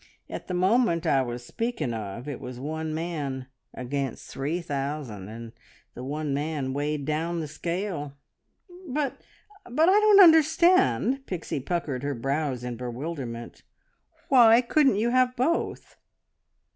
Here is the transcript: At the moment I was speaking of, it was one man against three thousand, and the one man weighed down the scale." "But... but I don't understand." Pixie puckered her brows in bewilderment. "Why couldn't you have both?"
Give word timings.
At 0.31 0.47
the 0.47 0.55
moment 0.55 1.05
I 1.05 1.21
was 1.21 1.45
speaking 1.45 1.93
of, 1.93 2.27
it 2.27 2.41
was 2.41 2.59
one 2.59 2.91
man 2.91 3.45
against 3.71 4.31
three 4.31 4.59
thousand, 4.59 5.29
and 5.29 5.51
the 5.93 6.03
one 6.03 6.33
man 6.33 6.73
weighed 6.73 7.05
down 7.05 7.39
the 7.39 7.47
scale." 7.47 8.13
"But... 8.87 9.21
but 9.65 9.89
I 9.89 9.99
don't 9.99 10.21
understand." 10.23 11.27
Pixie 11.27 11.59
puckered 11.59 12.01
her 12.01 12.15
brows 12.15 12.63
in 12.63 12.77
bewilderment. 12.77 13.61
"Why 14.27 14.59
couldn't 14.61 14.95
you 14.95 15.11
have 15.11 15.35
both?" 15.35 15.97